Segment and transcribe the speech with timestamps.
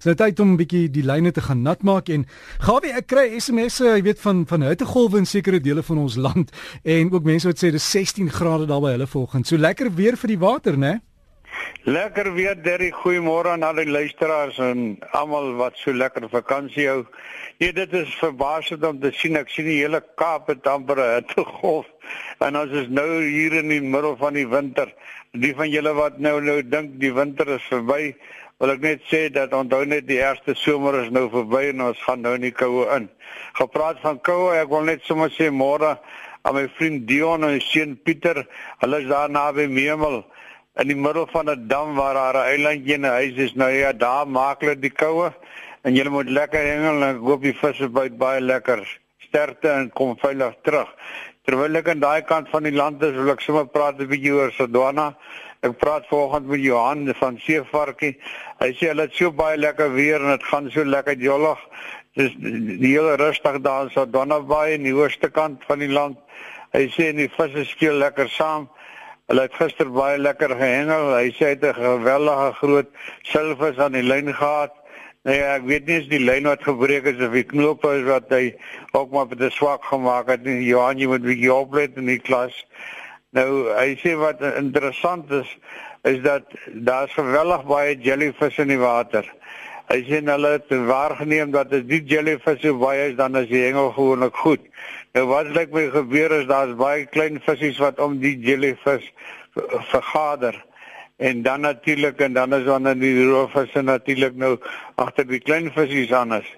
[0.00, 2.24] Dis nou tyd om 'n bietjie die lyne te gaan nat maak en
[2.64, 6.48] Gawie, ek kry SMS'e, jy weet van van hittegolwe in sekere dele van ons land
[6.84, 9.48] en ook mense wat sê dis 16 grade daar by hulle volgens.
[9.48, 11.02] So lekker weer vir die water, né?
[11.84, 12.90] Lekker weer, Derry.
[12.90, 17.04] Goeiemôre aan al die luisteraars en almal wat so lekker vakansie hou.
[17.58, 21.14] Nee, dit is verbaasend om te sien ek sien die hele Kaap het amper 'n
[21.20, 21.86] hittegolf
[22.40, 24.88] en ons is nou hier in die middel van die winter.
[25.32, 28.16] Die van julle wat nou nou dink die winter is verby,
[28.60, 32.02] wil ek net sê dat onthou net die eerste somer is nou verby en ons
[32.04, 33.08] gaan nou in die koue in.
[33.56, 35.94] Gepraat van koue, ek wil net sommer sê môre
[36.44, 38.44] aan my vriend Dion en seun Pieter,
[38.84, 40.20] hulle is daar naby Memel
[40.80, 43.54] in die middel van 'n dam waar daar 'n eilandjie en 'n huis is.
[43.54, 45.32] Nou ja, daar maak hulle die koue
[45.82, 48.84] en jy moet lekker hengel en hoop die visse byt baie lekker.
[49.18, 50.88] Sterkte en kom veilig terug.
[51.44, 54.32] Terwyl ek aan daai kant van die land is, wil ek sommer praat 'n bietjie
[54.32, 55.16] oor Sedona.
[55.60, 58.14] Ek praat vanoggend met Johan van Seevarkie.
[58.62, 61.60] Hy sê hulle het so baie lekker weer en dit gaan so lekker jollig.
[62.16, 66.16] Dis die hele rustig daar in Sedona Bay in die ooste kant van die land.
[66.72, 68.70] Hy sê die visse speel lekker saam.
[69.28, 71.12] Hulle het gister baie lekker gehengel.
[71.18, 72.88] Hy sê hy het 'n geweldige groot
[73.22, 74.72] silvis aan die lyn gehad.
[75.28, 78.32] Nee, ek weet nie as die lyn wat gebreek is of die knoop is wat
[78.32, 78.56] hy
[78.96, 80.40] ook maar baie swak gemaak het.
[80.44, 82.64] Johan, jy moet bietjie oplet in die klas.
[83.30, 85.50] Nou, hy sê wat interessant is
[86.08, 86.48] is dat
[86.82, 89.26] daar's geweldig baie jellyfish in die water.
[89.90, 93.60] Hy sê hulle het waargeneem dat as die jellyfish so baie is dan is die
[93.62, 94.64] hengel gewoonlik goed.
[95.14, 99.06] Nou wat lyk my gebeur is daar's baie klein visse wat om die jellyfish
[99.92, 100.58] vergader
[101.22, 104.56] en dan natuurlik en dan is dan die roofvisse natuurlik nou
[104.96, 106.50] agter die klein visse aan is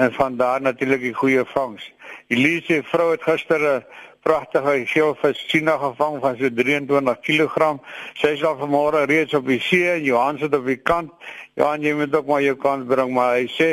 [0.00, 1.92] en van daar natuurlik die goeie vangs.
[2.32, 3.84] Elise vrou het gister 'n
[4.26, 7.76] pragtige geelvis China gevang van so 23 kg.
[8.18, 9.92] Sy is al vanmôre reeds op die see.
[10.02, 11.12] Johan sit op die kant.
[11.58, 13.70] Johan, jy moet ook maar jou kant bring, maar hy sê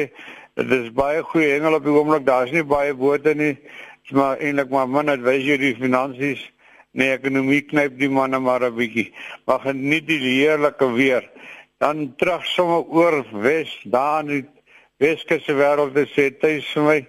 [0.60, 2.28] dit is baie goeie hengel op die oomblik.
[2.28, 3.56] Daar's nie baie bote nie.
[4.04, 6.46] Dit's maar eintlik maar min het wys jy die finansies.
[6.94, 9.10] Nee, ekonomie knyp die manne maar 'n bietjie.
[9.48, 11.26] Maar geniet die heerlike weer.
[11.80, 14.48] Dan terug sommer oor Wes, daar in
[14.98, 17.00] Weskus se wêreld, dit sê tuis vir my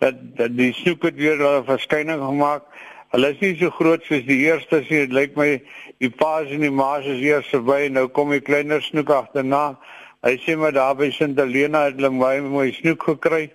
[0.00, 2.62] dat, dat die snoek het weer 'n verskyning gemaak.
[3.10, 5.06] Hulle is nie so groot soos die eerste nie.
[5.06, 5.62] Dit lyk my
[5.98, 9.78] die paas en die maas is eers verby en nou kom die kleiner snoek agterna.
[10.22, 13.50] Hy sê maar daar by Sint Helena het hulle baie mooi snoek gekry.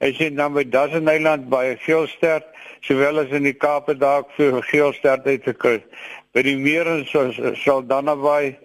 [0.00, 2.46] Hy sê dan by Dussen Eiland baie geelstert
[2.80, 5.78] sowel as in die Kaap dalk vir geelstert uit te kry.
[6.34, 7.30] By die meer en so
[7.62, 8.56] sal dan naby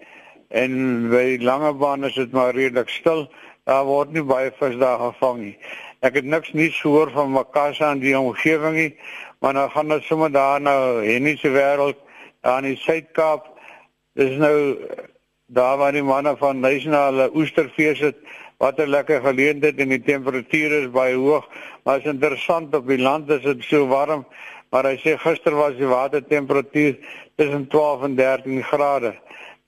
[0.50, 3.28] en by Langebaan is dit maar redelik stil.
[3.70, 5.58] Daar word nie baie vis daar gevang nie.
[6.00, 8.92] Ek het niks nie gehoor van Makasa en die omgewing nie,
[9.44, 11.98] maar nou gaan ons sommer daar nou Henny se wêreld
[12.40, 13.50] daar in die Suid-Kaap.
[14.16, 14.80] Dis nou
[15.52, 18.16] daar waar die manne van nasionale oesterfees het.
[18.64, 21.48] Wat 'n lekker geleentheid en die temperatuur is baie hoog.
[21.84, 24.26] Maar is interessant op die land is dit so warm,
[24.72, 26.98] maar hy sê gister was die watertemperatuur
[27.36, 29.16] tussen 12 en 13 grade.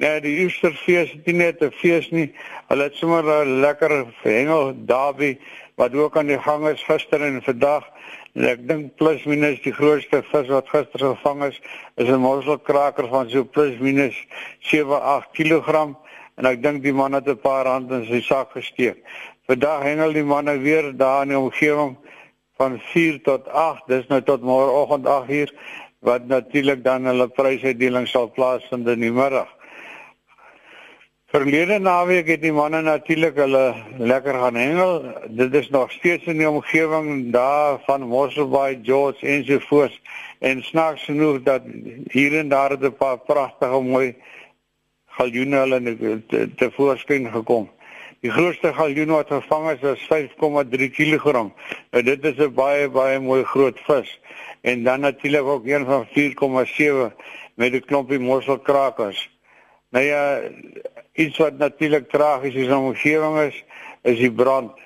[0.02, 2.32] Nee, die oesterfees het nie net 'n fees nie.
[2.70, 3.92] Hulle het sommer 'n lekker
[4.24, 5.38] hengel daarby
[5.76, 7.86] wat ook aan die gang is gister en vandag.
[8.34, 11.62] En ek dink plus minus die grootste vis wat gister gevang is,
[11.98, 14.26] is 'n mosselkraker van so plus minus
[14.60, 15.96] 7-8 kg
[16.38, 18.98] en ek dink die man het 'n paar hande in sy sak gesteek.
[19.48, 21.98] Vandag hengel die manne weer daar in die omgewing
[22.58, 23.88] van 4 tot 8.
[23.88, 25.54] Dis nou tot môreoggend 8 uur
[26.00, 29.61] wat natuurlik dan hulle prysuitdeling sal plaasvind in die middag.
[31.32, 33.62] Verlede naweek het die manne natuurlik hulle
[34.04, 34.98] lekker gaan hengel.
[35.32, 39.96] Dit is nog steeds in die omgewing daar van Mosselbaai, George en so voort.
[40.44, 41.64] En snaaks genoeg dat
[42.12, 44.16] hier en daar 'n paar pragtige mooi
[45.08, 45.80] galjoene hulle
[46.28, 47.70] te, te voorskyn gekom.
[48.20, 51.48] Die grootste galjoen wat gevang is was 5,3 kg.
[51.92, 54.20] Nou dit is 'n baie baie mooi groot vis.
[54.62, 57.14] En dan natuurlik ook een van 4,7
[57.56, 59.30] met 'n klompie mosselkrakers.
[59.92, 60.40] Nou ja,
[61.14, 63.58] iets wat natuurlik tragies is in die omgewing is,
[64.08, 64.78] is die brand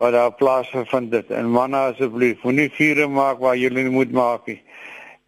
[0.00, 1.30] wat daar plaasgevind het.
[1.30, 4.60] En manne asseblief, moenie vure maak waar jy nie moet maak nie.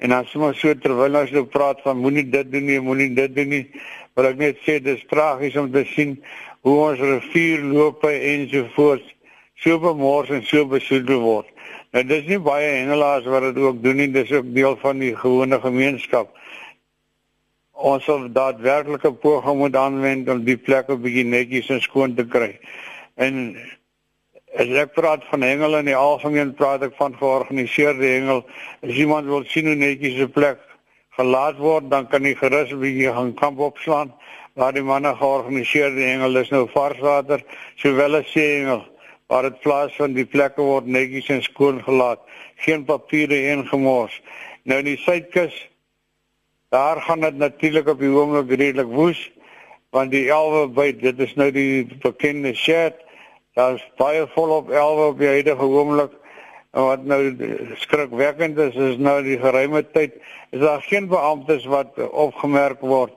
[0.02, 3.34] En dan sommer so terwyl ons nou praat van moenie dit doen nie, moenie dit
[3.36, 3.64] doen nie,
[4.16, 6.16] wil ek net sê dis tragies om te sien
[6.66, 9.04] hoe ons rivier loop en so voort
[9.62, 11.48] so bemors en so besoedel word.
[11.92, 15.12] Nou dis nie baie hengelaars wat dit ook doen nie, dis ook deel van die
[15.16, 16.32] gewone gemeenskap
[17.72, 22.58] ons sal daadwerklike poging moet aanwend om die plekke bietjie netjies en skoon te kry.
[23.16, 23.56] En
[24.56, 28.44] as ek praat van hengel in die algemeen praat ek van georganiseerde hengel.
[28.82, 30.60] As iemand wil sien hoe netjies 'n plek
[31.16, 34.12] gelaat word, dan kan hy gerus 'n bietjie gaan kamp opslaan.
[34.54, 37.40] waar die manne georganiseerde hengel is nou varswater
[37.80, 38.82] sowel as seehengel
[39.32, 42.20] waar dit plaas van die plekke word netjies en skoon gelaat
[42.64, 44.18] geen papiere ingemors
[44.68, 45.56] nou in die suidkus
[46.72, 49.20] daar gaan dit natuurlik op die oomblik redelik woes
[49.92, 52.96] want die elwe by dit is nou die bekende shed
[53.58, 56.14] daar's baie volop elwe op die huidige oomblik
[56.72, 57.20] en wat nou
[57.82, 60.16] skrikwekkend is is nou die geruime tyd
[60.50, 63.12] is daar geen beamptes wat opgemerk word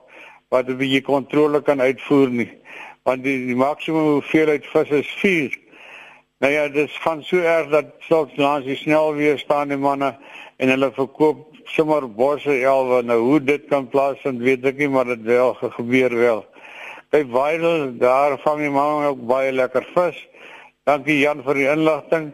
[0.52, 2.50] wat 'n bietjie kontrole kan uitvoer nie
[3.08, 5.56] want die, die maksimum hoeveelheid vis is 4
[6.40, 10.14] nou ja dit gaan so erg dat soms langs die snelweë staan die manne
[10.56, 15.08] en hulle verkoop sommer bosse elwe nou hoe dit kan plaasvind weet ek nie maar
[15.14, 16.44] dit wel gebeur wel
[17.16, 20.18] by Weidel daar vang die manne ook baie lekker vis.
[20.86, 22.32] Dankie Jan vir die inligting.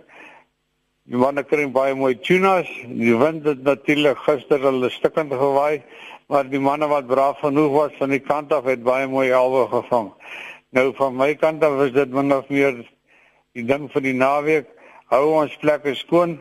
[1.08, 2.70] Die manne kry baie mooi tunas.
[2.88, 5.82] Die wind het natuurlik gister hulle stukkend gewaai,
[6.32, 9.68] maar die manne wat braaf genoeg was van die kant af het baie mooi alwe
[9.70, 10.10] gevang.
[10.72, 12.80] Nou van my kant af is dit min of meer
[13.56, 14.68] die ding vir die naweek.
[15.12, 16.38] Hou ons plekke skoon.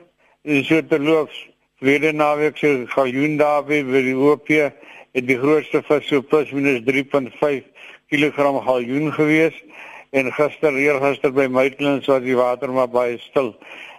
[0.48, 1.36] Dis so te loops.
[1.82, 6.84] Vrede naweek se galjoen daar by die OP het die grootste vis so plus minus
[6.88, 7.66] 3.5
[8.12, 9.58] kg galjoen gewees
[10.16, 13.56] en gister eergister by Maitland was die water maar baie stil.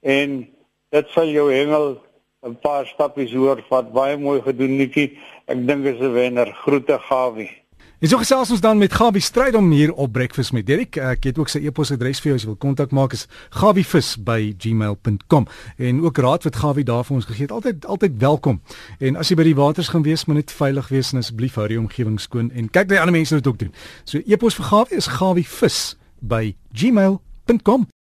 [0.01, 0.47] en
[0.91, 2.01] dit sal jou hengel
[2.43, 5.17] 'n paar stappies hoor wat baie mooi gedoen netjie.
[5.47, 6.53] Ek dink is 'n wenner.
[6.53, 7.62] Groete Gawie.
[8.03, 10.97] En so gesels ons dan met Gawie Stryd om hier op Breakfast met Derek.
[10.99, 15.47] Ek het ook sy e-posadres vir jou as jy wil kontak maak is gawivis@gmail.com.
[15.77, 18.61] En ook raad wat Gawie daar vir ons gegee het, altyd altyd welkom.
[18.99, 21.67] En as jy by die waters gaan wees, moet net veilig wees en asseblief hou
[21.67, 23.73] die omgewing skoon en kyk by ander mense wat ook doen.
[24.03, 27.87] So e-pos vir Gawie is gawivis@gmail.com.